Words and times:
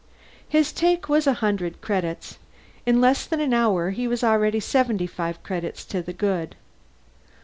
His 0.49 0.73
take 0.73 1.07
was 1.07 1.27
a 1.27 1.33
hundred 1.45 1.79
credits. 1.79 2.39
In 2.87 2.99
less 2.99 3.27
than 3.27 3.39
an 3.39 3.53
hour, 3.53 3.91
he 3.91 4.07
was 4.07 4.23
already 4.23 4.59
seventy 4.59 5.05
five 5.05 5.43
credits 5.43 5.85
to 5.85 6.01
the 6.01 6.11
good. 6.11 6.55